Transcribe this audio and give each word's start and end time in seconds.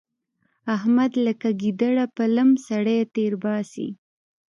احمد 0.75 1.11
لکه 1.25 1.49
ګيدړه 1.61 2.05
په 2.15 2.23
لم 2.35 2.49
سړی 2.67 2.97
تېرباسي. 3.15 3.89